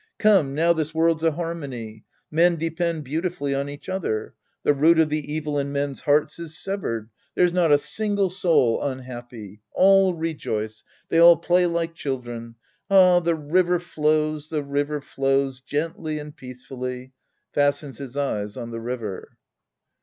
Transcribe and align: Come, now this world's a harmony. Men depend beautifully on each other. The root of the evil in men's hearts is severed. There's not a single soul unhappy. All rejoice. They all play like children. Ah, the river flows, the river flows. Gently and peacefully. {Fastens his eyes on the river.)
Come, 0.17 0.55
now 0.55 0.73
this 0.73 0.95
world's 0.95 1.21
a 1.21 1.33
harmony. 1.33 2.05
Men 2.31 2.55
depend 2.55 3.03
beautifully 3.03 3.53
on 3.53 3.69
each 3.69 3.87
other. 3.87 4.33
The 4.63 4.73
root 4.73 4.97
of 4.97 5.09
the 5.09 5.31
evil 5.31 5.59
in 5.59 5.71
men's 5.71 5.99
hearts 5.99 6.39
is 6.39 6.57
severed. 6.57 7.11
There's 7.35 7.53
not 7.53 7.71
a 7.71 7.77
single 7.77 8.31
soul 8.31 8.81
unhappy. 8.81 9.61
All 9.73 10.15
rejoice. 10.15 10.83
They 11.09 11.19
all 11.19 11.37
play 11.37 11.67
like 11.67 11.93
children. 11.93 12.55
Ah, 12.89 13.19
the 13.19 13.35
river 13.35 13.79
flows, 13.79 14.49
the 14.49 14.63
river 14.63 15.01
flows. 15.01 15.61
Gently 15.61 16.17
and 16.17 16.35
peacefully. 16.35 17.11
{Fastens 17.53 17.99
his 17.99 18.17
eyes 18.17 18.57
on 18.57 18.71
the 18.71 18.79
river.) 18.81 19.37